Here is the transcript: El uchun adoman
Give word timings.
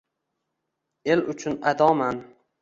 El 1.15 1.21
uchun 1.35 1.55
adoman 1.73 2.19